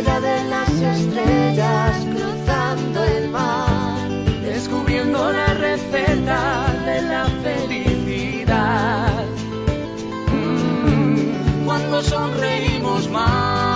allá 0.00 0.20
de 0.20 0.44
las 0.44 0.70
estrellas, 0.70 2.06
cruzando 2.14 3.04
el 3.04 3.28
mar, 3.28 4.08
descubriendo 4.42 5.30
la 5.30 5.52
receta 5.54 6.74
de 6.86 7.02
la 7.02 7.26
felicidad. 7.42 9.24
Mm, 10.32 11.66
cuando 11.66 12.02
sonreímos 12.02 13.10
más. 13.10 13.69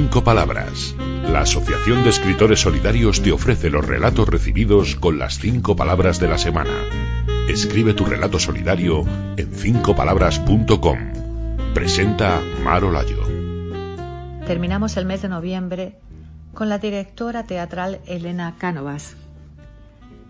Cinco 0.00 0.22
Palabras. 0.22 0.94
La 1.24 1.40
Asociación 1.40 2.04
de 2.04 2.10
Escritores 2.10 2.60
Solidarios 2.60 3.20
te 3.20 3.32
ofrece 3.32 3.68
los 3.68 3.84
relatos 3.84 4.28
recibidos 4.28 4.94
con 4.94 5.18
las 5.18 5.40
cinco 5.40 5.74
palabras 5.74 6.20
de 6.20 6.28
la 6.28 6.38
semana. 6.38 6.70
Escribe 7.48 7.94
tu 7.94 8.04
relato 8.04 8.38
solidario 8.38 9.04
en 9.36 9.52
cincopalabras.com. 9.52 10.98
Presenta 11.74 12.40
Maro 12.62 12.92
Layo. 12.92 13.24
Terminamos 14.46 14.96
el 14.96 15.04
mes 15.04 15.22
de 15.22 15.30
noviembre 15.30 15.98
con 16.54 16.68
la 16.68 16.78
directora 16.78 17.42
teatral 17.42 17.98
Elena 18.06 18.54
Cánovas. 18.56 19.16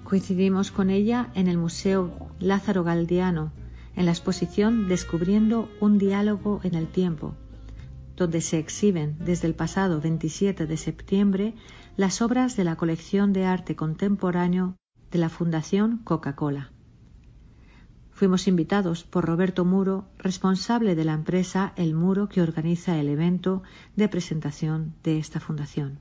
Coincidimos 0.02 0.70
con 0.70 0.88
ella 0.88 1.28
en 1.34 1.46
el 1.46 1.58
Museo 1.58 2.10
Lázaro 2.40 2.84
Galdiano, 2.84 3.52
en 3.96 4.06
la 4.06 4.12
exposición 4.12 4.88
Descubriendo 4.88 5.68
un 5.78 5.98
diálogo 5.98 6.62
en 6.64 6.74
el 6.74 6.86
tiempo 6.86 7.34
donde 8.18 8.40
se 8.40 8.58
exhiben 8.58 9.16
desde 9.20 9.46
el 9.46 9.54
pasado 9.54 10.00
27 10.00 10.66
de 10.66 10.76
septiembre 10.76 11.54
las 11.96 12.20
obras 12.20 12.56
de 12.56 12.64
la 12.64 12.76
colección 12.76 13.32
de 13.32 13.46
arte 13.46 13.76
contemporáneo 13.76 14.74
de 15.12 15.18
la 15.18 15.28
Fundación 15.28 15.98
Coca-Cola. 15.98 16.70
Fuimos 18.10 18.48
invitados 18.48 19.04
por 19.04 19.24
Roberto 19.24 19.64
Muro, 19.64 20.08
responsable 20.18 20.96
de 20.96 21.04
la 21.04 21.12
empresa 21.12 21.72
El 21.76 21.94
Muro 21.94 22.28
que 22.28 22.42
organiza 22.42 22.96
el 22.96 23.08
evento 23.08 23.62
de 23.94 24.08
presentación 24.08 24.94
de 25.04 25.18
esta 25.18 25.38
fundación. 25.38 26.00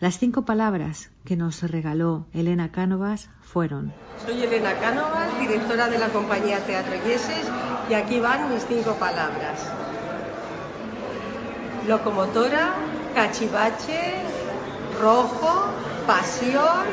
Las 0.00 0.18
cinco 0.18 0.44
palabras 0.44 1.12
que 1.24 1.36
nos 1.36 1.62
regaló 1.62 2.26
Elena 2.32 2.72
Cánovas 2.72 3.30
fueron 3.40 3.92
Soy 4.26 4.42
Elena 4.42 4.76
Cánovas, 4.80 5.38
directora 5.38 5.88
de 5.88 5.98
la 6.00 6.08
compañía 6.08 6.58
Teatro 6.66 6.94
Yeses, 7.06 7.48
y 7.88 7.94
aquí 7.94 8.18
van 8.18 8.52
mis 8.52 8.66
cinco 8.66 8.94
palabras 8.94 9.70
locomotora, 11.86 12.74
cachivache, 13.14 14.14
rojo, 15.00 15.66
pasión, 16.06 16.86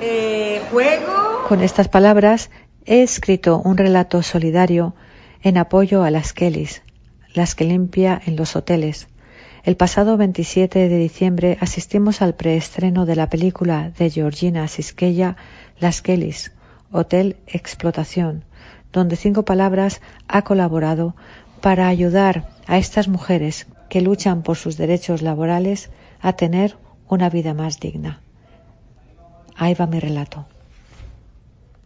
eh, 0.00 0.62
juego. 0.70 1.44
Con 1.48 1.60
estas 1.60 1.88
palabras 1.88 2.50
he 2.86 3.02
escrito 3.02 3.58
un 3.58 3.76
relato 3.76 4.22
solidario 4.22 4.94
en 5.42 5.58
apoyo 5.58 6.02
a 6.02 6.10
las 6.10 6.32
Kellys, 6.32 6.82
las 7.34 7.54
que 7.54 7.64
limpia 7.64 8.20
en 8.24 8.36
los 8.36 8.56
hoteles. 8.56 9.08
El 9.62 9.76
pasado 9.76 10.16
27 10.16 10.88
de 10.88 10.98
diciembre 10.98 11.58
asistimos 11.60 12.22
al 12.22 12.34
preestreno 12.34 13.04
de 13.04 13.16
la 13.16 13.28
película 13.28 13.90
de 13.98 14.08
Georgina 14.08 14.66
Sisqueya, 14.68 15.36
Las 15.78 16.00
Kellys, 16.00 16.52
Hotel 16.90 17.36
Explotación, 17.46 18.44
donde 18.90 19.16
Cinco 19.16 19.44
Palabras 19.44 20.00
ha 20.28 20.42
colaborado 20.42 21.14
para 21.60 21.88
ayudar 21.88 22.48
a 22.66 22.78
estas 22.78 23.08
mujeres 23.08 23.66
que 23.88 24.00
luchan 24.00 24.42
por 24.42 24.56
sus 24.56 24.76
derechos 24.76 25.22
laborales 25.22 25.90
a 26.20 26.32
tener 26.34 26.78
una 27.08 27.28
vida 27.28 27.54
más 27.54 27.80
digna. 27.80 28.20
Ahí 29.56 29.74
va 29.74 29.86
mi 29.86 30.00
relato. 30.00 30.46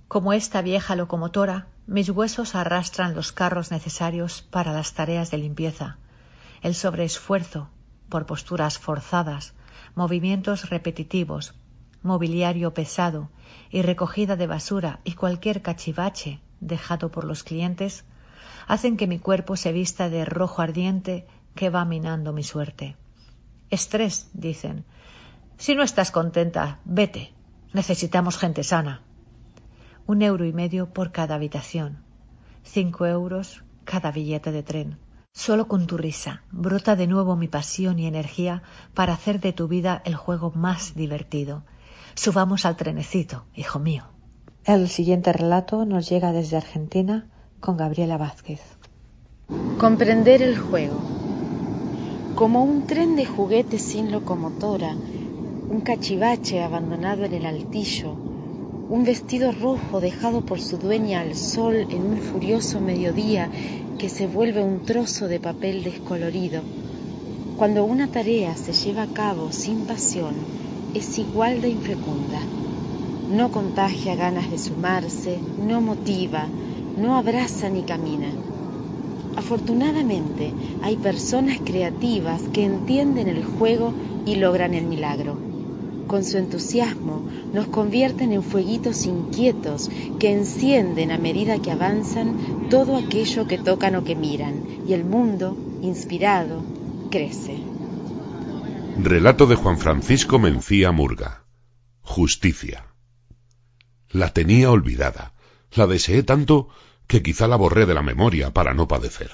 Como 0.06 0.32
esta 0.32 0.62
vieja 0.62 0.94
locomotora, 0.94 1.66
mis 1.86 2.08
huesos 2.10 2.54
arrastran 2.54 3.14
los 3.14 3.32
carros 3.32 3.70
necesarios 3.70 4.42
para 4.42 4.72
las 4.72 4.92
tareas 4.92 5.30
de 5.30 5.38
limpieza, 5.38 5.98
el 6.62 6.74
sobreesfuerzo 6.74 7.68
por 8.08 8.26
posturas 8.26 8.78
forzadas, 8.78 9.54
movimientos 9.94 10.70
repetitivos, 10.70 11.54
mobiliario 12.02 12.74
pesado 12.74 13.30
y 13.70 13.82
recogida 13.82 14.36
de 14.36 14.46
basura 14.46 15.00
y 15.04 15.14
cualquier 15.14 15.62
cachivache 15.62 16.40
dejado 16.60 17.10
por 17.10 17.24
los 17.24 17.42
clientes 17.42 18.04
hacen 18.66 18.96
que 18.96 19.06
mi 19.06 19.18
cuerpo 19.18 19.56
se 19.56 19.72
vista 19.72 20.08
de 20.08 20.24
rojo 20.24 20.62
ardiente 20.62 21.26
que 21.54 21.70
va 21.70 21.84
minando 21.84 22.32
mi 22.32 22.42
suerte. 22.42 22.96
Estrés, 23.70 24.30
dicen. 24.32 24.84
Si 25.56 25.74
no 25.74 25.82
estás 25.82 26.10
contenta, 26.10 26.80
vete. 26.84 27.32
Necesitamos 27.72 28.38
gente 28.38 28.62
sana. 28.62 29.02
Un 30.06 30.22
euro 30.22 30.44
y 30.44 30.52
medio 30.52 30.92
por 30.92 31.12
cada 31.12 31.36
habitación. 31.36 31.98
Cinco 32.62 33.06
euros 33.06 33.64
cada 33.84 34.10
billete 34.10 34.52
de 34.52 34.62
tren. 34.62 34.98
Solo 35.32 35.66
con 35.66 35.86
tu 35.86 35.96
risa 35.96 36.42
brota 36.52 36.94
de 36.94 37.06
nuevo 37.06 37.34
mi 37.36 37.48
pasión 37.48 37.98
y 37.98 38.06
energía 38.06 38.62
para 38.94 39.14
hacer 39.14 39.40
de 39.40 39.52
tu 39.52 39.66
vida 39.66 40.02
el 40.04 40.14
juego 40.14 40.52
más 40.54 40.94
divertido. 40.94 41.64
Subamos 42.14 42.64
al 42.64 42.76
trenecito, 42.76 43.44
hijo 43.54 43.80
mío. 43.80 44.04
El 44.64 44.88
siguiente 44.88 45.32
relato 45.32 45.84
nos 45.84 46.08
llega 46.08 46.32
desde 46.32 46.56
Argentina 46.56 47.28
con 47.64 47.78
Gabriela 47.78 48.18
Vázquez. 48.18 48.60
Comprender 49.78 50.42
el 50.42 50.58
juego. 50.58 51.00
Como 52.34 52.62
un 52.62 52.86
tren 52.86 53.16
de 53.16 53.24
juguetes 53.24 53.80
sin 53.80 54.12
locomotora, 54.12 54.94
un 55.70 55.80
cachivache 55.80 56.62
abandonado 56.62 57.24
en 57.24 57.32
el 57.32 57.46
altillo, 57.46 58.12
un 58.90 59.04
vestido 59.04 59.50
rojo 59.50 60.02
dejado 60.02 60.42
por 60.42 60.60
su 60.60 60.76
dueña 60.76 61.22
al 61.22 61.34
sol 61.34 61.86
en 61.88 62.02
un 62.02 62.18
furioso 62.18 62.80
mediodía 62.80 63.48
que 63.98 64.10
se 64.10 64.26
vuelve 64.26 64.62
un 64.62 64.82
trozo 64.82 65.26
de 65.26 65.40
papel 65.40 65.84
descolorido. 65.84 66.60
Cuando 67.56 67.86
una 67.86 68.08
tarea 68.08 68.54
se 68.56 68.74
lleva 68.74 69.04
a 69.04 69.14
cabo 69.14 69.52
sin 69.52 69.86
pasión, 69.86 70.34
es 70.92 71.18
igual 71.18 71.62
de 71.62 71.70
infecunda. 71.70 72.40
No 73.30 73.50
contagia 73.50 74.16
ganas 74.16 74.50
de 74.50 74.58
sumarse, 74.58 75.38
no 75.66 75.80
motiva, 75.80 76.46
no 76.96 77.16
abraza 77.16 77.68
ni 77.68 77.82
camina. 77.82 78.30
Afortunadamente 79.36 80.52
hay 80.82 80.96
personas 80.96 81.58
creativas 81.64 82.42
que 82.52 82.64
entienden 82.64 83.28
el 83.28 83.44
juego 83.44 83.92
y 84.24 84.36
logran 84.36 84.74
el 84.74 84.84
milagro. 84.84 85.36
Con 86.06 86.22
su 86.22 86.38
entusiasmo 86.38 87.26
nos 87.52 87.66
convierten 87.68 88.32
en 88.32 88.42
fueguitos 88.42 89.06
inquietos 89.06 89.90
que 90.18 90.32
encienden 90.32 91.10
a 91.10 91.18
medida 91.18 91.58
que 91.58 91.72
avanzan 91.72 92.68
todo 92.70 92.96
aquello 92.96 93.48
que 93.48 93.58
tocan 93.58 93.96
o 93.96 94.04
que 94.04 94.14
miran, 94.14 94.62
y 94.86 94.92
el 94.92 95.04
mundo, 95.04 95.56
inspirado, 95.82 96.62
crece. 97.10 97.58
Relato 99.02 99.46
de 99.46 99.56
Juan 99.56 99.78
Francisco 99.78 100.38
Mencía 100.38 100.92
Murga. 100.92 101.42
Justicia. 102.02 102.86
La 104.12 104.32
tenía 104.32 104.70
olvidada. 104.70 105.33
La 105.74 105.86
deseé 105.86 106.22
tanto 106.22 106.68
que 107.06 107.22
quizá 107.22 107.48
la 107.48 107.56
borré 107.56 107.86
de 107.86 107.94
la 107.94 108.02
memoria 108.02 108.52
para 108.52 108.74
no 108.74 108.86
padecer. 108.86 109.30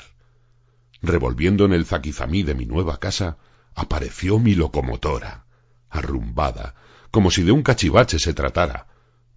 Revolviendo 1.02 1.64
en 1.64 1.72
el 1.72 1.86
zaquizamí 1.86 2.42
de 2.42 2.54
mi 2.54 2.66
nueva 2.66 2.98
casa, 2.98 3.38
apareció 3.74 4.38
mi 4.38 4.54
locomotora, 4.54 5.44
arrumbada, 5.88 6.74
como 7.10 7.30
si 7.30 7.42
de 7.42 7.52
un 7.52 7.62
cachivache 7.62 8.18
se 8.18 8.34
tratara, 8.34 8.86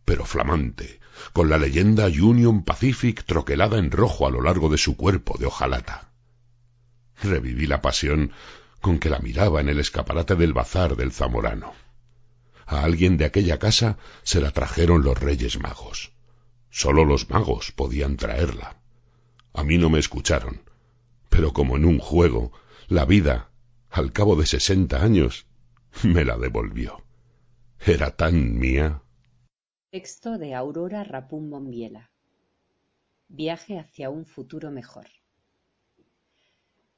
pero 0.06 0.26
flamante, 0.26 1.00
con 1.32 1.50
la 1.50 1.58
leyenda 1.58 2.08
Union 2.08 2.64
Pacific 2.64 3.24
troquelada 3.24 3.78
en 3.78 3.92
rojo 3.92 4.28
a 4.28 4.32
lo 4.32 4.42
largo 4.42 4.70
de 4.70 4.78
su 4.78 4.98
cuerpo 4.98 5.38
de 5.38 5.46
hojalata. 5.46 6.10
Reviví 7.22 7.68
la 7.68 7.82
pasión 7.82 8.32
con 8.82 9.00
que 9.00 9.10
la 9.10 9.20
miraba 9.20 9.62
en 9.62 9.70
el 9.70 9.80
escaparate 9.80 10.36
del 10.36 10.54
bazar 10.54 10.96
del 10.96 11.12
Zamorano. 11.12 11.74
A 12.66 12.84
alguien 12.84 13.18
de 13.18 13.26
aquella 13.26 13.60
casa 13.60 13.98
se 14.24 14.42
la 14.42 14.52
trajeron 14.52 15.04
los 15.04 15.18
Reyes 15.20 15.60
Magos. 15.60 16.12
Sólo 16.76 17.06
los 17.06 17.30
magos 17.30 17.72
podían 17.72 18.18
traerla. 18.18 18.82
A 19.54 19.64
mí 19.64 19.78
no 19.78 19.92
me 19.92 20.00
escucharon, 20.00 20.62
pero 21.30 21.54
como 21.54 21.78
en 21.78 21.86
un 21.86 22.00
juego, 22.00 22.52
la 22.88 23.06
vida, 23.06 23.52
al 23.92 24.12
cabo 24.12 24.36
de 24.36 24.48
sesenta 24.48 25.04
años, 25.04 25.46
me 26.04 26.26
la 26.26 26.36
devolvió. 26.36 27.04
Era 27.86 28.16
tan 28.16 28.58
mía. 28.58 29.04
Texto 29.92 30.40
de 30.40 30.56
Aurora 30.56 31.04
Rapún. 31.04 31.52
Viaje 33.28 33.78
hacia 33.78 34.10
un 34.10 34.26
futuro 34.26 34.72
mejor. 34.72 35.06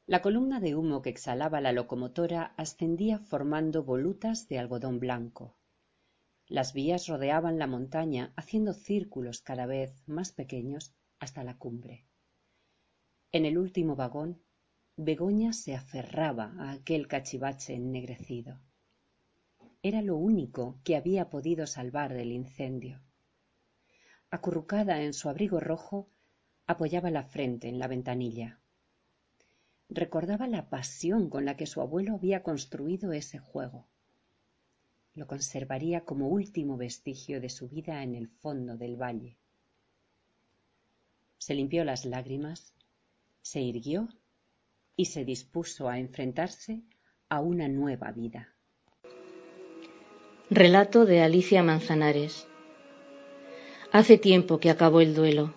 La 0.05 0.21
columna 0.21 0.61
de 0.61 0.77
humo 0.77 1.01
que 1.01 1.09
exhalaba 1.09 1.59
la 1.59 1.73
locomotora 1.73 2.53
ascendía 2.55 3.19
formando 3.19 3.83
volutas 3.83 4.47
de 4.47 4.57
algodón 4.57 5.01
blanco. 5.01 5.57
Las 6.47 6.73
vías 6.73 7.07
rodeaban 7.07 7.57
la 7.57 7.65
montaña 7.65 8.31
haciendo 8.35 8.73
círculos 8.73 9.41
cada 9.41 9.65
vez 9.65 10.03
más 10.07 10.31
pequeños 10.31 10.93
hasta 11.19 11.43
la 11.43 11.57
cumbre. 11.57 12.05
En 13.31 13.45
el 13.45 13.57
último 13.57 13.95
vagón, 13.95 14.41
Begoña 14.95 15.53
se 15.53 15.75
aferraba 15.75 16.53
a 16.59 16.71
aquel 16.71 17.07
cachivache 17.07 17.73
ennegrecido. 17.73 18.59
Era 19.81 20.01
lo 20.01 20.15
único 20.17 20.79
que 20.83 20.95
había 20.95 21.29
podido 21.29 21.65
salvar 21.67 22.13
del 22.13 22.31
incendio. 22.31 23.01
Acurrucada 24.29 25.01
en 25.01 25.13
su 25.13 25.29
abrigo 25.29 25.59
rojo, 25.59 26.09
apoyaba 26.67 27.09
la 27.09 27.23
frente 27.23 27.67
en 27.67 27.79
la 27.79 27.87
ventanilla. 27.87 28.59
Recordaba 29.89 30.47
la 30.47 30.69
pasión 30.69 31.29
con 31.29 31.43
la 31.45 31.57
que 31.57 31.65
su 31.65 31.81
abuelo 31.81 32.13
había 32.13 32.43
construido 32.43 33.11
ese 33.13 33.39
juego. 33.39 33.87
Lo 35.15 35.27
conservaría 35.27 36.01
como 36.01 36.27
último 36.27 36.77
vestigio 36.77 37.41
de 37.41 37.49
su 37.49 37.67
vida 37.67 38.03
en 38.03 38.15
el 38.15 38.27
fondo 38.27 38.77
del 38.77 38.95
valle. 39.01 39.37
Se 41.37 41.53
limpió 41.53 41.83
las 41.83 42.05
lágrimas, 42.05 42.73
se 43.41 43.61
irguió 43.61 44.09
y 44.95 45.05
se 45.05 45.25
dispuso 45.25 45.89
a 45.89 45.99
enfrentarse 45.99 46.81
a 47.29 47.39
una 47.39 47.67
nueva 47.67 48.11
vida. 48.11 48.49
Relato 50.49 51.05
de 51.05 51.21
Alicia 51.21 51.63
Manzanares. 51.63 52.47
Hace 53.91 54.17
tiempo 54.17 54.59
que 54.59 54.69
acabó 54.69 55.01
el 55.01 55.15
duelo, 55.15 55.53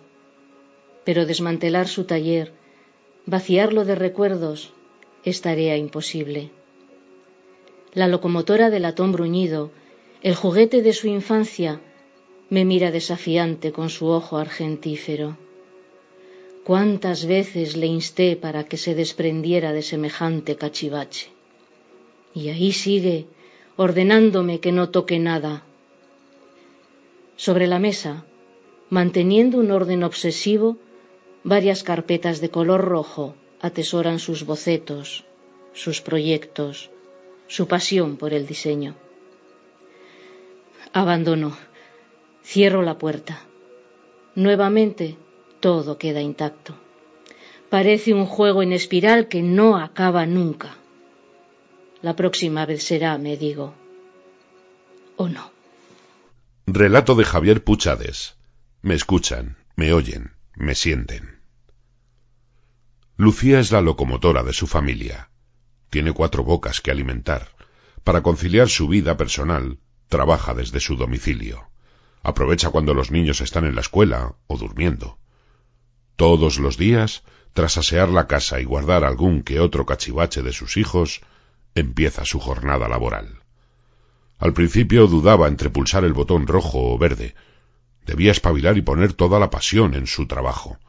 pero 1.05 1.25
desmantelar 1.25 1.87
su 1.87 2.05
taller 2.05 2.53
Vaciarlo 3.25 3.85
de 3.85 3.93
recuerdos 3.93 4.73
es 5.23 5.41
tarea 5.41 5.77
imposible. 5.77 6.49
La 7.93 8.07
locomotora 8.07 8.69
del 8.69 8.83
latón 8.83 9.11
bruñido, 9.11 9.71
el 10.21 10.35
juguete 10.35 10.81
de 10.81 10.93
su 10.93 11.07
infancia, 11.07 11.81
me 12.49 12.65
mira 12.65 12.91
desafiante 12.91 13.71
con 13.71 13.89
su 13.89 14.07
ojo 14.07 14.37
argentífero. 14.37 15.37
Cuántas 16.63 17.25
veces 17.25 17.75
le 17.75 17.87
insté 17.87 18.35
para 18.35 18.65
que 18.65 18.77
se 18.77 18.95
desprendiera 18.95 19.73
de 19.73 19.81
semejante 19.81 20.55
cachivache. 20.55 21.29
Y 22.33 22.49
ahí 22.49 22.71
sigue, 22.71 23.27
ordenándome 23.75 24.59
que 24.59 24.71
no 24.71 24.89
toque 24.89 25.17
nada. 25.19 25.63
Sobre 27.37 27.67
la 27.67 27.79
mesa, 27.79 28.25
manteniendo 28.89 29.57
un 29.57 29.71
orden 29.71 30.03
obsesivo, 30.03 30.77
Varias 31.43 31.83
carpetas 31.83 32.41
de 32.41 32.49
color 32.49 32.83
rojo 32.83 33.33
atesoran 33.61 34.19
sus 34.19 34.45
bocetos, 34.45 35.23
sus 35.71 36.01
proyectos, 36.01 36.91
su 37.49 37.67
pasión 37.67 38.15
por 38.15 38.33
el 38.33 38.47
diseño. 38.47 38.95
Abandono. 40.93 41.57
Cierro 42.45 42.81
la 42.81 42.97
puerta. 42.97 43.43
Nuevamente 44.35 45.17
todo 45.59 45.97
queda 45.97 46.21
intacto. 46.21 46.73
Parece 47.69 48.13
un 48.13 48.25
juego 48.25 48.63
en 48.63 48.71
espiral 48.71 49.27
que 49.27 49.41
no 49.41 49.77
acaba 49.77 50.25
nunca. 50.25 50.77
La 52.01 52.15
próxima 52.15 52.65
vez 52.65 52.83
será, 52.83 53.17
me 53.17 53.35
digo. 53.35 53.73
¿O 55.17 55.27
no? 55.27 55.51
Relato 56.65 57.15
de 57.15 57.25
Javier 57.25 57.61
Puchades. 57.65 58.37
Me 58.81 58.95
escuchan, 58.95 59.57
me 59.75 59.91
oyen 59.91 60.39
me 60.59 60.75
sienten. 60.75 61.39
Lucía 63.15 63.59
es 63.59 63.71
la 63.71 63.81
locomotora 63.81 64.43
de 64.43 64.51
su 64.51 64.67
familia. 64.67 65.29
Tiene 65.89 66.11
cuatro 66.11 66.43
bocas 66.43 66.81
que 66.81 66.91
alimentar. 66.91 67.49
Para 68.03 68.21
conciliar 68.21 68.69
su 68.69 68.87
vida 68.87 69.17
personal, 69.17 69.79
trabaja 70.07 70.53
desde 70.53 70.79
su 70.79 70.95
domicilio. 70.95 71.69
Aprovecha 72.21 72.69
cuando 72.69 72.93
los 72.93 73.11
niños 73.11 73.41
están 73.41 73.65
en 73.65 73.75
la 73.75 73.81
escuela 73.81 74.35
o 74.47 74.57
durmiendo. 74.57 75.17
Todos 76.15 76.59
los 76.59 76.77
días, 76.77 77.23
tras 77.53 77.77
asear 77.77 78.09
la 78.09 78.27
casa 78.27 78.59
y 78.59 78.65
guardar 78.65 79.03
algún 79.03 79.41
que 79.41 79.59
otro 79.59 79.85
cachivache 79.85 80.41
de 80.41 80.53
sus 80.53 80.77
hijos, 80.77 81.21
empieza 81.75 82.25
su 82.25 82.39
jornada 82.39 82.87
laboral. 82.87 83.43
Al 84.37 84.53
principio 84.53 85.07
dudaba 85.07 85.47
entre 85.47 85.69
pulsar 85.69 86.03
el 86.03 86.13
botón 86.13 86.47
rojo 86.47 86.93
o 86.93 86.97
verde, 86.97 87.35
Debía 88.09 88.31
espabilar 88.31 88.75
y 88.75 88.81
poner 88.81 89.13
toda 89.13 89.39
la 89.39 89.51
pasión 89.51 89.93
en 89.93 90.07
su 90.07 90.25
trabajo. 90.25 90.79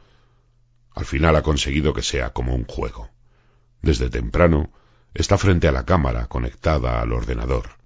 Al 0.95 1.05
final 1.05 1.35
ha 1.35 1.43
conseguido 1.43 1.93
que 1.93 2.01
sea 2.01 2.33
como 2.33 2.55
un 2.55 2.65
juego. 2.65 3.11
Desde 3.83 4.09
temprano 4.09 4.71
está 5.13 5.37
frente 5.37 5.67
a 5.67 5.71
la 5.71 5.85
cámara 5.85 6.27
conectada 6.27 7.01
al 7.01 7.11
ordenador. 7.11 7.77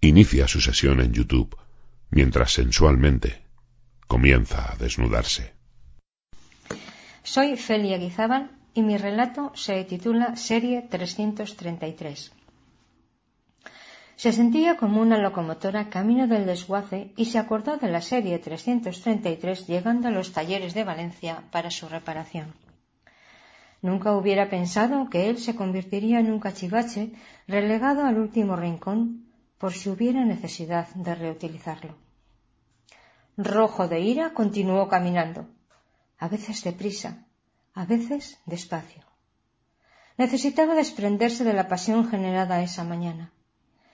Inicia 0.00 0.46
su 0.46 0.60
sesión 0.60 1.00
en 1.00 1.12
YouTube, 1.12 1.56
mientras 2.10 2.52
sensualmente 2.52 3.42
comienza 4.06 4.72
a 4.72 4.76
desnudarse. 4.76 5.54
Soy 7.22 7.56
Felia 7.56 7.98
Guizábal 7.98 8.50
y 8.74 8.82
mi 8.82 8.96
relato 8.98 9.52
se 9.54 9.82
titula 9.84 10.36
Serie 10.36 10.82
333. 10.82 12.32
Se 14.16 14.32
sentía 14.32 14.76
como 14.76 15.02
una 15.02 15.18
locomotora 15.18 15.90
camino 15.90 16.26
del 16.26 16.46
desguace 16.46 17.12
y 17.16 17.26
se 17.26 17.38
acordó 17.38 17.76
de 17.76 17.88
la 17.88 18.00
serie 18.00 18.38
333 18.38 19.66
llegando 19.66 20.08
a 20.08 20.10
los 20.10 20.32
talleres 20.32 20.72
de 20.72 20.84
Valencia 20.84 21.42
para 21.50 21.70
su 21.70 21.88
reparación. 21.88 22.54
Nunca 23.88 24.16
hubiera 24.16 24.50
pensado 24.50 25.08
que 25.10 25.20
él 25.28 25.38
se 25.38 25.54
convertiría 25.54 26.18
en 26.18 26.28
un 26.32 26.40
cachivache 26.40 27.12
relegado 27.46 28.04
al 28.04 28.18
último 28.18 28.56
rincón 28.56 28.98
por 29.58 29.72
si 29.74 29.88
hubiera 29.88 30.24
necesidad 30.24 30.88
de 31.06 31.14
reutilizarlo. 31.14 31.94
Rojo 33.36 33.86
de 33.86 34.00
ira 34.00 34.34
continuó 34.34 34.88
caminando, 34.88 35.40
a 36.18 36.26
veces 36.26 36.64
deprisa, 36.64 37.10
a 37.74 37.84
veces 37.86 38.40
despacio. 38.44 39.04
Necesitaba 40.18 40.74
desprenderse 40.74 41.44
de 41.44 41.52
la 41.52 41.68
pasión 41.68 42.08
generada 42.10 42.64
esa 42.64 42.82
mañana. 42.82 43.32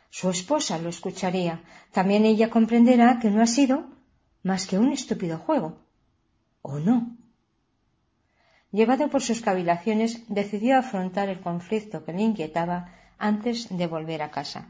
Su 0.08 0.30
esposa 0.30 0.78
lo 0.78 0.88
escucharía. 0.88 1.64
También 1.92 2.24
ella 2.24 2.48
comprenderá 2.48 3.18
que 3.20 3.30
no 3.30 3.42
ha 3.42 3.46
sido 3.58 3.74
más 4.42 4.66
que 4.66 4.78
un 4.78 4.90
estúpido 4.90 5.36
juego. 5.36 5.68
¿O 6.62 6.78
no? 6.78 7.18
Llevado 8.72 9.08
por 9.10 9.22
sus 9.22 9.40
cavilaciones, 9.40 10.22
decidió 10.28 10.78
afrontar 10.78 11.28
el 11.28 11.40
conflicto 11.40 12.04
que 12.04 12.12
le 12.12 12.22
inquietaba 12.22 12.92
antes 13.18 13.68
de 13.70 13.86
volver 13.86 14.22
a 14.22 14.30
casa. 14.30 14.68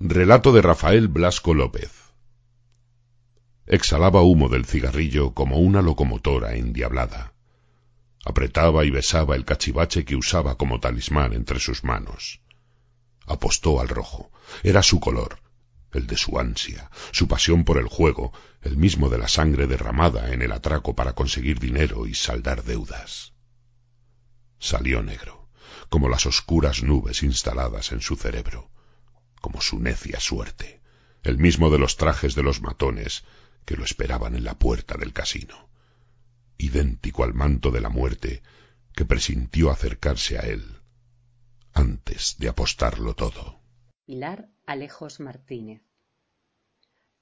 Relato 0.00 0.52
de 0.52 0.62
Rafael 0.62 1.08
Blasco 1.08 1.54
López. 1.54 2.12
Exhalaba 3.66 4.22
humo 4.22 4.48
del 4.48 4.66
cigarrillo 4.66 5.32
como 5.32 5.58
una 5.58 5.82
locomotora 5.82 6.54
endiablada. 6.54 7.32
Apretaba 8.24 8.84
y 8.84 8.90
besaba 8.90 9.36
el 9.36 9.44
cachivache 9.44 10.04
que 10.04 10.16
usaba 10.16 10.56
como 10.56 10.80
talismán 10.80 11.32
entre 11.32 11.60
sus 11.60 11.84
manos 11.84 12.40
apostó 13.30 13.80
al 13.80 13.88
rojo. 13.88 14.30
Era 14.62 14.82
su 14.82 15.00
color, 15.00 15.39
el 15.92 16.06
de 16.06 16.16
su 16.16 16.38
ansia, 16.38 16.90
su 17.12 17.28
pasión 17.28 17.64
por 17.64 17.78
el 17.78 17.88
juego, 17.88 18.32
el 18.62 18.76
mismo 18.76 19.08
de 19.08 19.18
la 19.18 19.28
sangre 19.28 19.66
derramada 19.66 20.32
en 20.32 20.42
el 20.42 20.52
atraco 20.52 20.94
para 20.94 21.14
conseguir 21.14 21.58
dinero 21.58 22.06
y 22.06 22.14
saldar 22.14 22.64
deudas. 22.64 23.32
Salió 24.58 25.02
negro, 25.02 25.48
como 25.88 26.08
las 26.08 26.26
oscuras 26.26 26.82
nubes 26.82 27.22
instaladas 27.22 27.92
en 27.92 28.00
su 28.00 28.16
cerebro, 28.16 28.70
como 29.40 29.60
su 29.60 29.78
necia 29.80 30.20
suerte, 30.20 30.80
el 31.22 31.38
mismo 31.38 31.70
de 31.70 31.78
los 31.78 31.96
trajes 31.96 32.34
de 32.34 32.42
los 32.42 32.60
matones 32.60 33.24
que 33.64 33.76
lo 33.76 33.84
esperaban 33.84 34.34
en 34.34 34.44
la 34.44 34.58
puerta 34.58 34.96
del 34.96 35.12
casino. 35.12 35.68
idéntico 36.58 37.24
al 37.24 37.32
manto 37.32 37.70
de 37.70 37.80
la 37.80 37.88
muerte 37.88 38.42
que 38.94 39.06
presintió 39.06 39.70
acercarse 39.70 40.38
a 40.38 40.42
él 40.42 40.80
antes 41.72 42.36
de 42.38 42.48
apostarlo 42.48 43.14
todo. 43.14 43.60
Pilar 44.06 44.48
Alejos 44.72 45.18
Martínez. 45.18 45.82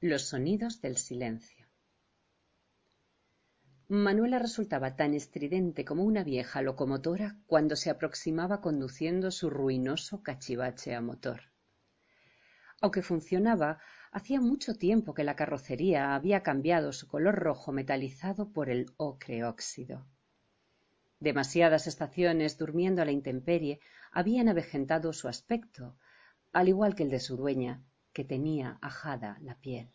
Los 0.00 0.28
sonidos 0.28 0.82
del 0.82 0.98
silencio. 0.98 1.66
Manuela 3.88 4.38
resultaba 4.38 4.96
tan 4.96 5.14
estridente 5.14 5.86
como 5.86 6.02
una 6.04 6.24
vieja 6.24 6.60
locomotora 6.60 7.38
cuando 7.46 7.74
se 7.74 7.88
aproximaba 7.88 8.60
conduciendo 8.60 9.30
su 9.30 9.48
ruinoso 9.48 10.22
cachivache 10.22 10.94
a 10.94 11.00
motor. 11.00 11.40
Aunque 12.82 13.00
funcionaba, 13.00 13.80
hacía 14.12 14.42
mucho 14.42 14.74
tiempo 14.74 15.14
que 15.14 15.24
la 15.24 15.34
carrocería 15.34 16.14
había 16.14 16.42
cambiado 16.42 16.92
su 16.92 17.08
color 17.08 17.36
rojo 17.36 17.72
metalizado 17.72 18.52
por 18.52 18.68
el 18.68 18.92
ocre 18.98 19.44
óxido. 19.44 20.06
Demasiadas 21.18 21.86
estaciones 21.86 22.58
durmiendo 22.58 23.00
a 23.00 23.06
la 23.06 23.12
intemperie 23.12 23.80
habían 24.12 24.50
avejentado 24.50 25.14
su 25.14 25.28
aspecto, 25.28 25.96
al 26.52 26.68
igual 26.68 26.94
que 26.94 27.02
el 27.04 27.10
de 27.10 27.20
su 27.20 27.36
dueña, 27.36 27.84
que 28.12 28.24
tenía 28.24 28.78
ajada 28.82 29.38
la 29.42 29.54
piel. 29.60 29.90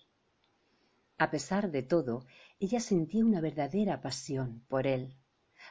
A 1.18 1.32
pesar 1.32 1.72
de 1.72 1.84
todo, 1.84 2.26
ella 2.60 2.80
sentía 2.80 3.26
una 3.26 3.42
verdadera 3.42 4.02
pasión 4.02 4.64
por 4.68 4.88
él. 4.88 5.18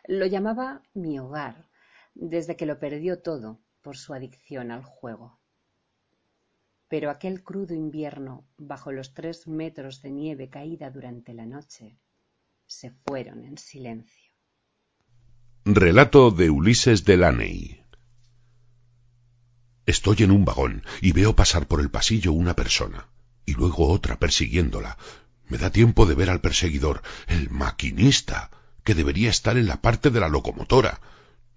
Lo 0.07 0.27
llamaba 0.27 0.83
mi 0.95 1.19
hogar, 1.19 1.69
desde 2.15 2.57
que 2.57 2.67
lo 2.67 2.79
perdió 2.79 3.21
todo 3.21 3.61
por 3.81 3.97
su 3.97 4.15
adicción 4.15 4.71
al 4.71 4.85
juego. 4.85 5.41
Pero 6.89 7.11
aquel 7.11 7.43
crudo 7.43 7.75
invierno, 7.75 8.47
bajo 8.57 8.93
los 8.93 9.15
tres 9.15 9.49
metros 9.49 10.03
de 10.03 10.11
nieve 10.11 10.51
caída 10.51 10.91
durante 10.91 11.33
la 11.33 11.47
noche, 11.47 11.99
se 12.67 12.91
fueron 12.91 13.45
en 13.45 13.57
silencio. 13.57 14.31
Relato 15.65 16.31
de 16.31 16.51
Ulises 16.51 17.05
Delaney 17.05 17.82
Estoy 19.93 20.17
en 20.21 20.31
un 20.31 20.47
vagón 20.47 20.85
y 21.03 21.13
veo 21.13 21.37
pasar 21.37 21.67
por 21.67 21.79
el 21.79 21.91
pasillo 21.91 22.33
una 22.33 22.57
persona 22.57 23.09
y 23.45 23.53
luego 23.53 23.91
otra 23.91 24.19
persiguiéndola, 24.19 24.97
me 25.51 25.59
da 25.59 25.69
tiempo 25.69 26.07
de 26.07 26.15
ver 26.15 26.31
al 26.31 26.41
perseguidor, 26.41 27.03
el 27.27 27.51
maquinista, 27.51 28.51
que 28.85 28.95
debería 28.95 29.29
estar 29.29 29.59
en 29.59 29.67
la 29.67 29.83
parte 29.83 30.09
de 30.09 30.19
la 30.19 30.31
locomotora. 30.31 31.03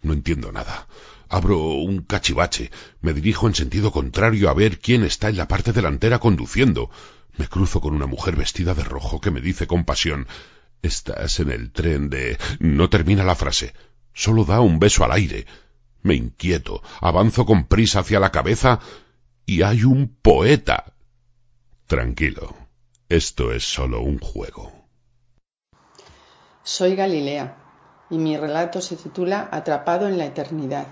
No 0.02 0.12
entiendo 0.12 0.52
nada. 0.52 0.90
Abro 1.30 1.60
un 1.60 2.02
cachivache, 2.02 2.72
me 3.00 3.14
dirijo 3.14 3.48
en 3.48 3.56
sentido 3.56 3.94
contrario 3.94 4.50
a 4.50 4.54
ver 4.54 4.80
quién 4.80 5.06
está 5.06 5.30
en 5.30 5.38
la 5.38 5.48
parte 5.48 5.72
delantera 5.72 6.20
conduciendo. 6.20 6.90
Me 7.38 7.48
cruzo 7.48 7.80
con 7.80 7.96
una 7.96 8.06
mujer 8.06 8.36
vestida 8.36 8.74
de 8.74 8.84
rojo 8.84 9.22
que 9.22 9.32
me 9.32 9.40
dice 9.40 9.66
con 9.66 9.86
pasión 9.86 10.28
Estás 10.82 11.40
en 11.40 11.52
el 11.52 11.72
tren 11.72 12.10
de. 12.10 12.38
No 12.60 12.90
termina 12.90 13.24
la 13.24 13.36
frase. 13.36 13.74
Solo 14.14 14.44
da 14.44 14.60
un 14.60 14.78
beso 14.78 15.06
al 15.06 15.14
aire. 15.14 15.46
Me 16.06 16.14
inquieto, 16.14 16.84
avanzo 17.02 17.48
con 17.48 17.66
prisa 17.66 18.02
hacia 18.02 18.20
la 18.20 18.32
cabeza 18.32 18.80
y 19.44 19.64
hay 19.64 19.84
un 19.86 20.16
poeta. 20.22 20.94
Tranquilo, 21.88 22.54
esto 23.10 23.52
es 23.52 23.64
solo 23.64 24.02
un 24.02 24.20
juego. 24.20 24.72
Soy 26.62 26.96
Galilea 26.96 27.58
y 28.12 28.20
mi 28.20 28.38
relato 28.38 28.82
se 28.82 28.98
titula 28.98 29.50
Atrapado 29.52 30.08
en 30.08 30.20
la 30.20 30.28
eternidad. 30.28 30.86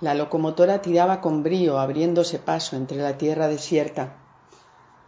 La 0.00 0.14
locomotora 0.14 0.82
tiraba 0.82 1.20
con 1.20 1.44
brío 1.44 1.78
abriéndose 1.78 2.40
paso 2.40 2.74
entre 2.74 2.98
la 2.98 3.18
tierra 3.18 3.46
desierta. 3.46 4.16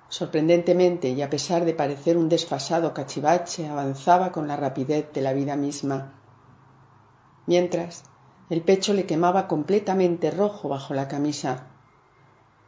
Sorprendentemente 0.08 1.08
y 1.08 1.20
a 1.22 1.30
pesar 1.30 1.64
de 1.64 1.74
parecer 1.74 2.16
un 2.16 2.28
desfasado 2.28 2.94
cachivache, 2.94 3.66
avanzaba 3.66 4.30
con 4.30 4.46
la 4.46 4.56
rapidez 4.56 5.12
de 5.12 5.20
la 5.20 5.32
vida 5.32 5.56
misma. 5.56 6.14
Mientras, 7.46 8.04
el 8.50 8.60
pecho 8.62 8.92
le 8.92 9.06
quemaba 9.06 9.48
completamente 9.48 10.30
rojo 10.30 10.68
bajo 10.68 10.92
la 10.92 11.08
camisa 11.08 11.70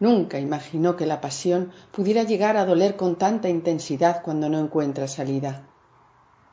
Nunca 0.03 0.41
imaginó 0.41 0.97
que 0.97 1.07
la 1.07 1.21
pasión 1.21 1.71
pudiera 1.93 2.25
llegar 2.25 2.57
a 2.57 2.65
doler 2.65 2.97
con 2.97 3.15
tanta 3.15 3.49
intensidad 3.49 4.21
cuando 4.25 4.49
no 4.49 4.59
encuentra 4.59 5.07
salida. 5.07 5.69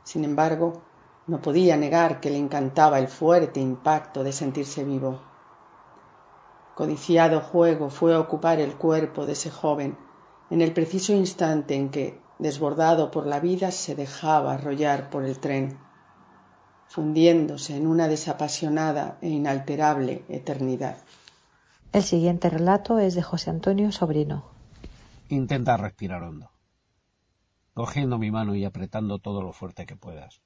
Sin 0.04 0.24
embargo, 0.24 0.84
no 1.26 1.42
podía 1.42 1.76
negar 1.76 2.20
que 2.20 2.30
le 2.30 2.38
encantaba 2.38 3.00
el 3.00 3.08
fuerte 3.08 3.60
impacto 3.60 4.24
de 4.24 4.34
sentirse 4.34 4.84
vivo. 4.84 5.20
Codiciado 6.76 7.42
juego 7.42 7.90
fue 7.90 8.16
ocupar 8.16 8.60
el 8.60 8.76
cuerpo 8.76 9.26
de 9.26 9.32
ese 9.32 9.50
joven 9.50 9.98
en 10.52 10.62
el 10.62 10.72
preciso 10.72 11.14
instante 11.14 11.74
en 11.74 11.90
que, 11.90 12.22
desbordado 12.38 13.10
por 13.10 13.26
la 13.26 13.40
vida, 13.40 13.72
se 13.72 13.96
dejaba 13.96 14.54
arrollar 14.54 15.10
por 15.10 15.26
el 15.26 15.40
tren, 15.40 15.80
fundiéndose 16.90 17.78
en 17.78 17.86
una 17.86 18.08
desapasionada 18.08 19.20
e 19.22 19.30
inalterable 19.30 20.24
eternidad. 20.28 20.98
El 21.94 22.02
siguiente 22.02 22.50
relato 22.50 22.98
es 22.98 23.14
de 23.14 23.22
José 23.22 23.52
Antonio 23.52 23.92
Sobrino. 23.92 24.50
Intenta 25.30 25.78
respirar 25.78 26.24
hondo, 26.24 26.52
cogiendo 27.76 28.18
mi 28.18 28.32
mano 28.32 28.56
y 28.56 28.66
apretando 28.66 29.20
todo 29.20 29.44
lo 29.44 29.54
fuerte 29.54 29.86
que 29.86 29.96
puedas. 29.96 30.42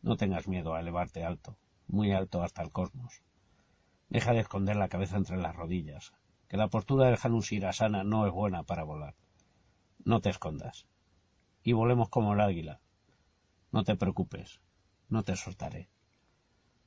No 0.00 0.16
tengas 0.16 0.48
miedo 0.48 0.74
a 0.74 0.80
elevarte 0.80 1.24
alto, 1.24 1.58
muy 1.88 2.10
alto 2.12 2.42
hasta 2.42 2.62
el 2.62 2.72
cosmos. 2.72 3.22
Deja 4.08 4.32
de 4.32 4.40
esconder 4.40 4.76
la 4.76 4.88
cabeza 4.88 5.18
entre 5.18 5.36
las 5.36 5.54
rodillas, 5.54 6.14
que 6.48 6.56
la 6.56 6.68
postura 6.68 7.06
del 7.06 7.18
Hanusirasana 7.22 8.02
no 8.02 8.26
es 8.26 8.32
buena 8.32 8.62
para 8.62 8.84
volar. 8.84 9.14
No 10.04 10.20
te 10.20 10.30
escondas. 10.30 10.86
Y 11.62 11.74
volemos 11.74 12.08
como 12.08 12.32
el 12.32 12.40
águila. 12.40 12.80
No 13.72 13.84
te 13.84 13.96
preocupes, 13.96 14.60
no 15.08 15.22
te 15.22 15.36
soltaré. 15.36 15.88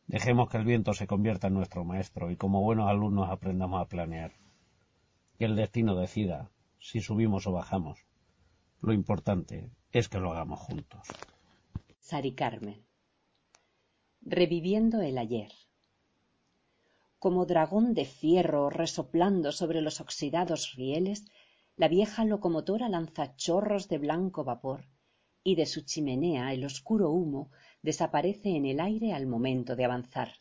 Dejemos 0.07 0.49
que 0.49 0.57
el 0.57 0.65
viento 0.65 0.93
se 0.93 1.07
convierta 1.07 1.47
en 1.47 1.53
nuestro 1.53 1.85
maestro 1.85 2.31
y 2.31 2.35
como 2.35 2.61
buenos 2.61 2.89
alumnos 2.89 3.29
aprendamos 3.29 3.81
a 3.81 3.87
planear. 3.87 4.33
Que 5.37 5.45
el 5.45 5.55
destino 5.55 5.95
decida 5.95 6.49
si 6.79 7.01
subimos 7.01 7.45
o 7.45 7.51
bajamos. 7.51 8.05
Lo 8.81 8.93
importante 8.93 9.69
es 9.91 10.09
que 10.09 10.19
lo 10.19 10.31
hagamos 10.31 10.59
juntos. 10.59 11.07
Sari 11.99 12.33
Carmen. 12.33 12.83
Reviviendo 14.21 15.01
el 15.01 15.17
ayer. 15.17 15.51
Como 17.19 17.45
dragón 17.45 17.93
de 17.93 18.05
fierro 18.05 18.69
resoplando 18.69 19.51
sobre 19.51 19.81
los 19.81 20.01
oxidados 20.01 20.73
rieles, 20.75 21.25
la 21.75 21.87
vieja 21.87 22.25
locomotora 22.25 22.89
lanza 22.89 23.35
chorros 23.35 23.89
de 23.89 23.97
blanco 23.99 24.43
vapor 24.43 24.87
y 25.43 25.55
de 25.55 25.65
su 25.65 25.81
chimenea 25.81 26.53
el 26.53 26.65
oscuro 26.65 27.11
humo 27.11 27.51
desaparece 27.81 28.49
en 28.55 28.65
el 28.65 28.79
aire 28.79 29.13
al 29.13 29.25
momento 29.25 29.75
de 29.75 29.85
avanzar. 29.85 30.33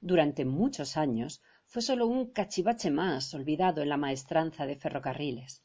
Durante 0.00 0.44
muchos 0.44 0.96
años 0.96 1.42
fue 1.66 1.82
solo 1.82 2.06
un 2.06 2.26
cachivache 2.26 2.90
más 2.90 3.34
olvidado 3.34 3.82
en 3.82 3.88
la 3.88 3.96
maestranza 3.96 4.66
de 4.66 4.76
ferrocarriles. 4.76 5.62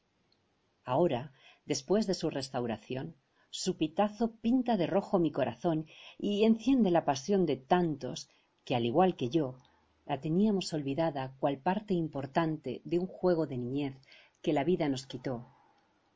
Ahora, 0.84 1.32
después 1.66 2.08
de 2.08 2.14
su 2.14 2.30
restauración, 2.30 3.16
su 3.50 3.78
pitazo 3.78 4.32
pinta 4.38 4.78
de 4.78 4.88
rojo 4.88 5.20
mi 5.20 5.32
corazón 5.32 5.86
y 6.18 6.44
enciende 6.46 6.90
la 6.90 7.06
pasión 7.06 7.46
de 7.46 7.58
tantos 7.58 8.30
que, 8.64 8.76
al 8.76 8.86
igual 8.86 9.16
que 9.16 9.30
yo, 9.30 9.58
la 10.06 10.20
teníamos 10.20 10.74
olvidada 10.74 11.36
cual 11.40 11.58
parte 11.58 11.94
importante 11.94 12.82
de 12.84 13.00
un 13.00 13.08
juego 13.08 13.46
de 13.48 13.58
niñez 13.58 13.96
que 14.42 14.54
la 14.54 14.64
vida 14.64 14.90
nos 14.90 15.06
quitó 15.06 15.48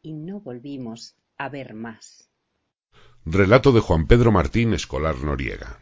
y 0.01 0.13
no 0.13 0.39
volvimos 0.39 1.15
a 1.37 1.49
ver 1.49 1.73
más. 1.73 2.24
Relato 3.27 3.71
de 3.71 3.79
Juan 3.79 4.05
Pedro 4.05 4.31
Martín 4.31 4.75
Escolar 4.75 5.17
Noriega. 5.23 5.79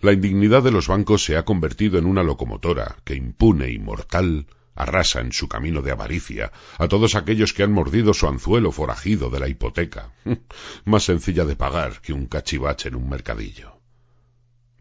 La 0.00 0.12
indignidad 0.12 0.64
de 0.64 0.72
los 0.72 0.88
bancos 0.88 1.22
se 1.22 1.36
ha 1.36 1.44
convertido 1.44 1.96
en 2.00 2.06
una 2.06 2.24
locomotora 2.24 2.96
que 3.04 3.14
impune 3.14 3.70
y 3.70 3.78
mortal 3.78 4.48
arrasa 4.74 5.20
en 5.20 5.30
su 5.30 5.46
camino 5.46 5.82
de 5.82 5.92
avaricia 5.92 6.50
a 6.78 6.88
todos 6.88 7.14
aquellos 7.14 7.52
que 7.52 7.62
han 7.62 7.70
mordido 7.70 8.14
su 8.14 8.26
anzuelo 8.26 8.72
forajido 8.72 9.30
de 9.30 9.38
la 9.38 9.48
hipoteca, 9.48 10.12
más 10.84 11.04
sencilla 11.04 11.44
de 11.44 11.54
pagar 11.54 12.00
que 12.00 12.12
un 12.12 12.26
cachivache 12.26 12.88
en 12.88 12.96
un 12.96 13.08
mercadillo. 13.08 13.78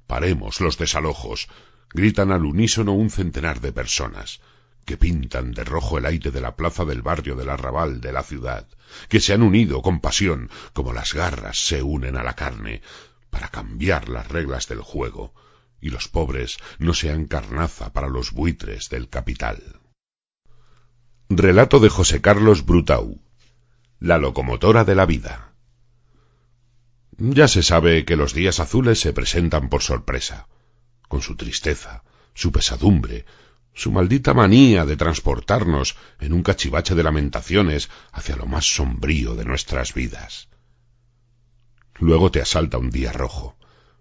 Paremos 0.08 0.60
los 0.60 0.80
desalojos, 0.80 1.50
gritan 1.94 2.32
al 2.32 2.46
unísono 2.46 2.94
un 2.94 3.12
centenar 3.12 3.62
de 3.62 3.72
personas, 3.72 4.42
que 4.86 4.98
pintan 4.98 5.52
de 5.52 5.64
rojo 5.64 5.98
el 5.98 6.06
aire 6.06 6.32
de 6.32 6.42
la 6.42 6.56
plaza 6.56 6.86
del 6.86 7.02
barrio 7.02 7.36
del 7.36 7.50
arrabal 7.50 8.02
de 8.02 8.14
la 8.14 8.24
ciudad, 8.24 8.68
que 9.10 9.20
se 9.20 9.34
han 9.34 9.42
unido 9.42 9.82
con 9.82 10.00
pasión 10.00 10.50
como 10.74 10.94
las 10.94 11.14
garras 11.14 11.58
se 11.58 11.82
unen 11.82 12.16
a 12.16 12.24
la 12.24 12.36
carne, 12.36 12.82
para 13.30 13.50
cambiar 13.50 14.10
las 14.10 14.28
reglas 14.28 14.68
del 14.68 14.82
juego, 14.82 15.34
y 15.82 15.90
los 15.90 16.08
pobres 16.08 16.58
no 16.80 16.94
sean 16.94 17.26
carnaza 17.26 17.92
para 17.92 18.08
los 18.08 18.32
buitres 18.32 18.90
del 18.90 19.10
capital. 19.10 19.82
Relato 21.30 21.80
de 21.80 21.90
José 21.90 22.22
Carlos 22.22 22.66
Brutau 22.66 23.20
La 24.00 24.20
locomotora 24.20 24.84
de 24.86 24.94
la 24.94 25.08
vida 25.08 25.54
Ya 27.18 27.48
se 27.48 27.64
sabe 27.64 28.06
que 28.06 28.16
los 28.16 28.34
días 28.34 28.60
azules 28.60 29.00
se 29.00 29.12
presentan 29.12 29.70
por 29.70 29.82
sorpresa, 29.82 30.48
con 31.08 31.24
su 31.24 31.36
tristeza, 31.36 32.04
su 32.36 32.52
pesadumbre, 32.52 33.26
su 33.76 33.92
maldita 33.92 34.34
manía 34.34 34.86
de 34.86 34.96
transportarnos 34.96 35.98
en 36.22 36.32
un 36.32 36.44
cachivache 36.44 36.96
de 36.96 37.04
lamentaciones 37.04 37.90
hacia 38.14 38.38
lo 38.38 38.46
más 38.46 38.66
sombrío 38.74 39.36
de 39.36 39.44
nuestras 39.44 39.94
vidas. 39.94 40.48
Luego 42.00 42.32
te 42.32 42.42
asalta 42.42 42.78
un 42.78 42.90
día 42.90 43.12
rojo. 43.12 43.58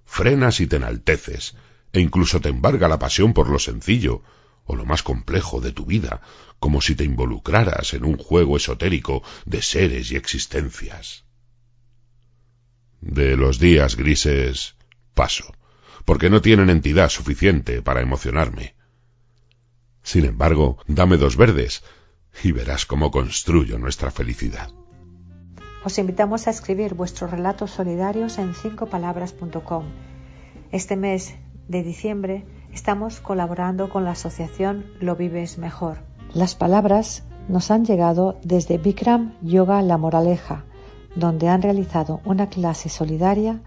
Frenas 0.06 0.60
y 0.60 0.68
te 0.68 0.76
enalteces, 0.76 1.56
e 1.92 2.00
incluso 2.00 2.40
te 2.40 2.50
embarga 2.50 2.86
la 2.86 3.00
pasión 3.00 3.34
por 3.34 3.50
lo 3.50 3.58
sencillo, 3.58 4.22
o 4.64 4.76
lo 4.76 4.84
más 4.84 5.02
complejo 5.02 5.60
de 5.60 5.72
tu 5.72 5.84
vida, 5.84 6.22
como 6.60 6.80
si 6.80 6.94
te 6.94 7.04
involucraras 7.04 7.94
en 7.94 8.04
un 8.04 8.16
juego 8.16 8.56
esotérico 8.56 9.24
de 9.44 9.60
seres 9.60 10.12
y 10.12 10.16
existencias. 10.16 11.24
De 13.00 13.36
los 13.36 13.58
días 13.58 13.96
grises 13.96 14.76
paso, 15.14 15.52
porque 16.04 16.30
no 16.30 16.40
tienen 16.40 16.70
entidad 16.70 17.08
suficiente 17.08 17.82
para 17.82 18.02
emocionarme. 18.02 18.76
Sin 20.04 20.26
embargo, 20.26 20.76
dame 20.86 21.16
dos 21.16 21.36
verdes 21.36 21.82
y 22.42 22.52
verás 22.52 22.84
cómo 22.84 23.10
construyo 23.10 23.78
nuestra 23.78 24.10
felicidad. 24.10 24.70
Os 25.82 25.98
invitamos 25.98 26.46
a 26.46 26.50
escribir 26.50 26.94
vuestros 26.94 27.30
relatos 27.30 27.70
solidarios 27.70 28.38
en 28.38 28.54
cincopalabras.com. 28.54 29.84
Este 30.70 30.96
mes 30.96 31.34
de 31.68 31.82
diciembre 31.82 32.44
estamos 32.72 33.20
colaborando 33.20 33.88
con 33.88 34.04
la 34.04 34.12
asociación 34.12 34.84
Lo 35.00 35.16
Vives 35.16 35.56
Mejor. 35.56 35.98
Las 36.34 36.54
palabras 36.54 37.24
nos 37.48 37.70
han 37.70 37.86
llegado 37.86 38.38
desde 38.42 38.76
Bikram 38.76 39.34
Yoga 39.40 39.80
La 39.80 39.96
Moraleja, 39.96 40.64
donde 41.16 41.48
han 41.48 41.62
realizado 41.62 42.20
una 42.24 42.50
clase 42.50 42.90
solidaria 42.90 43.62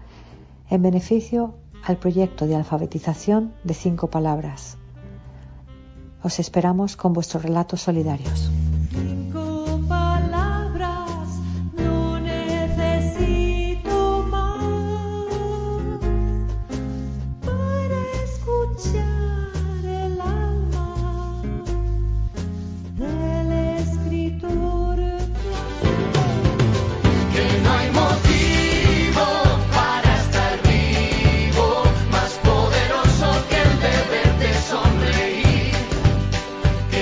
en 0.70 0.82
beneficio 0.82 1.54
al 1.82 1.98
proyecto 1.98 2.46
de 2.46 2.54
alfabetización 2.54 3.54
de 3.64 3.74
cinco 3.74 4.08
palabras. 4.08 4.78
Os 6.22 6.40
esperamos 6.40 6.96
con 6.96 7.12
vuestros 7.12 7.42
relatos 7.42 7.80
solidarios. 7.82 8.50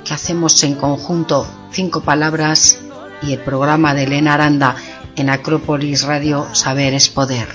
que 0.05 0.13
hacemos 0.13 0.63
en 0.63 0.75
conjunto, 0.75 1.47
Cinco 1.71 2.01
Palabras 2.01 2.79
y 3.21 3.33
el 3.33 3.39
programa 3.39 3.93
de 3.93 4.03
Elena 4.03 4.35
Aranda 4.35 4.75
en 5.15 5.29
Acrópolis 5.29 6.03
Radio 6.03 6.47
Saber 6.53 6.93
es 6.93 7.09
Poder. 7.09 7.47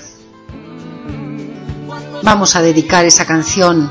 Vamos 2.23 2.55
a 2.55 2.63
dedicar 2.63 3.05
esa 3.05 3.25
canción 3.25 3.91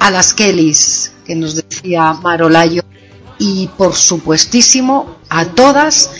a 0.00 0.10
las 0.10 0.34
Kellys 0.34 1.12
que 1.24 1.36
nos 1.36 1.54
decía 1.54 2.12
Marolayo 2.14 2.82
y 3.38 3.68
por 3.68 3.94
supuestísimo 3.94 5.16
a 5.28 5.44
todas 5.44 6.10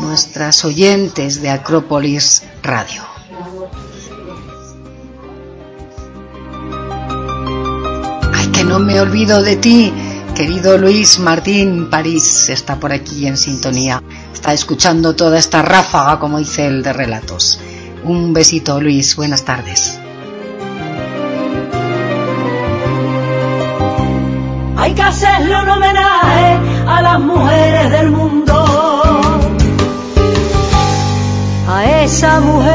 nuestras 0.00 0.64
oyentes 0.64 1.40
de 1.40 1.50
Acrópolis 1.50 2.42
Radio. 2.62 3.09
No 8.70 8.78
me 8.78 9.00
olvido 9.00 9.42
de 9.42 9.56
ti, 9.56 9.92
querido 10.36 10.78
Luis 10.78 11.18
Martín 11.18 11.90
París, 11.90 12.48
está 12.50 12.76
por 12.76 12.92
aquí 12.92 13.26
en 13.26 13.36
sintonía, 13.36 14.00
está 14.32 14.52
escuchando 14.52 15.16
toda 15.16 15.40
esta 15.40 15.60
ráfaga, 15.60 16.20
como 16.20 16.38
dice 16.38 16.68
el 16.68 16.84
de 16.84 16.92
relatos. 16.92 17.58
Un 18.04 18.32
besito, 18.32 18.80
Luis, 18.80 19.16
buenas 19.16 19.44
tardes. 19.44 19.98
Hay 24.76 24.94
que 24.94 25.02
hacerle 25.02 25.62
un 25.62 25.68
homenaje 25.68 26.58
a 26.86 27.02
las 27.02 27.18
mujeres 27.18 27.90
del 27.90 28.10
mundo, 28.12 28.64
a 31.66 32.02
esa 32.02 32.38
mujer 32.38 32.69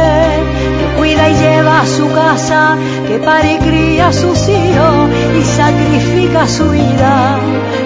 a 1.85 1.87
su 1.87 2.11
casa, 2.11 2.77
que 3.07 3.19
pare 3.19 3.53
y 3.53 3.57
cría 3.59 4.07
a 4.07 4.13
sus 4.13 4.39
hijos 4.47 5.09
y 5.39 5.43
sacrifica 5.43 6.47
su 6.47 6.69
vida 6.69 7.37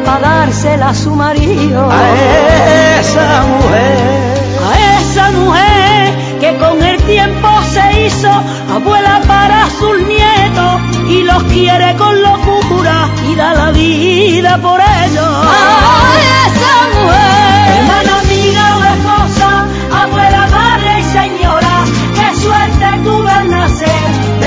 para 0.06 0.30
dársela 0.30 0.90
a 0.90 0.96
su 0.96 1.12
marido. 1.16 1.90
A 1.92 2.02
esa 3.00 3.44
mujer, 3.52 4.34
a 4.70 5.00
esa 5.00 5.32
mujer 5.32 6.14
que 6.40 6.58
con 6.58 6.82
el 6.82 6.98
tiempo 7.04 7.50
se 7.74 8.06
hizo 8.06 8.32
abuela 8.74 9.22
para 9.28 9.68
sus 9.78 9.96
nietos 10.08 10.74
y 11.10 11.24
los 11.24 11.44
quiere 11.44 11.96
con 11.98 12.22
locura 12.22 13.10
y 13.30 13.36
da 13.36 13.54
la 13.54 13.72
vida 13.72 14.58
por 14.62 14.80
ellos. 14.80 15.28
A 15.28 16.12
esa 16.46 16.76
mujer, 16.96 17.78
hermana 17.80 18.29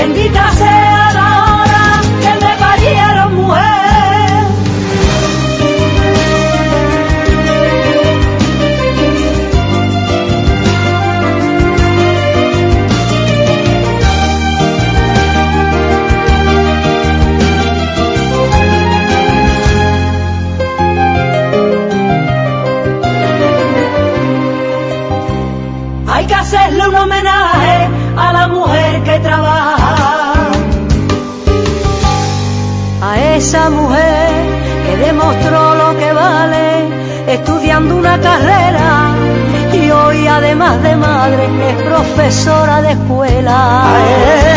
bendita 0.03 0.82
profesora 42.23 42.81
de 42.81 42.91
escuela. 42.91 44.52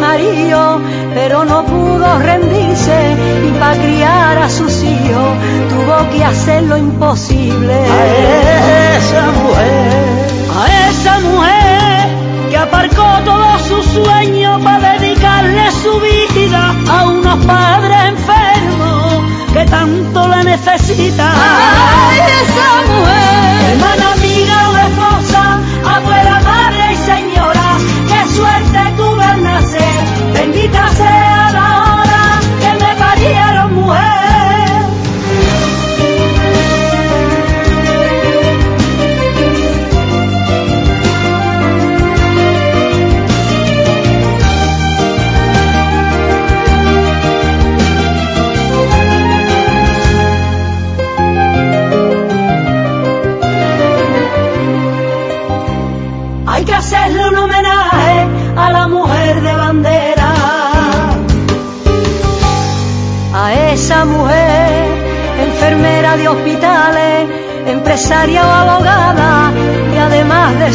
Marido, 0.00 0.80
pero 1.14 1.44
no 1.44 1.64
pudo 1.64 2.18
rendirse 2.18 3.16
y 3.46 3.50
para 3.60 3.76
criar 3.76 4.38
a 4.38 4.48
sus 4.48 4.82
hijos 4.82 5.36
tuvo 5.70 6.10
que 6.10 6.24
hacer 6.24 6.64
lo 6.64 6.76
imposible. 6.76 7.72
A 7.72 8.96
esa 8.96 9.22
mujer, 9.30 10.26
a 10.58 10.88
esa 10.88 11.20
mujer 11.20 12.08
que 12.50 12.56
aparcó 12.56 13.20
todos 13.24 13.62
sus 13.62 13.86
sueño 13.86 14.58
para 14.64 14.98
dedicarle 14.98 15.70
su 15.70 16.00
vida 16.00 16.74
a 16.90 17.04
unos 17.04 17.46
padres 17.46 17.98
enfermos 18.08 19.22
que 19.52 19.64
tanto 19.66 20.26
la 20.26 20.42
necesitan. 20.42 21.34
¡Ay, 21.36 22.18
esa 22.42 22.70
mujer! 22.90 23.70
Hermana, 23.70 24.12
amiga 24.12 24.70
o 24.70 24.76
esposa, 24.88 25.60
abuela, 25.86 26.40
madre 26.44 26.92
y 26.92 26.96
señora, 26.96 27.76
qué 28.08 28.34
suerte 28.34 28.91
bendita 30.32 30.88
sea 30.88 31.50
la 31.52 31.82
hora 31.82 32.40
que 32.60 32.84
me 32.84 32.94
parieron 32.96 33.74
mujer. 33.74 34.21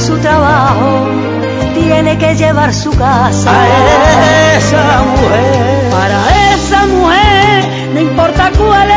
Su 0.07 0.17
trabajo, 0.19 1.05
tiene 1.73 2.17
que 2.17 2.33
llevar 2.33 2.73
su 2.73 2.91
casa. 2.91 3.51
A 3.51 4.55
esa 4.55 5.01
mujer. 5.01 5.89
Para 5.91 6.53
esa 6.53 6.85
mujer, 6.85 7.89
no 7.93 7.99
importa 7.99 8.49
cuál 8.57 8.89
es 8.89 8.96